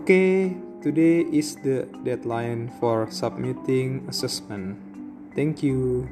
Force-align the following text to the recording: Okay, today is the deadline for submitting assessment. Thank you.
Okay, 0.00 0.56
today 0.80 1.28
is 1.28 1.60
the 1.60 1.84
deadline 2.08 2.72
for 2.80 3.04
submitting 3.12 4.08
assessment. 4.08 4.80
Thank 5.36 5.60
you. 5.60 6.08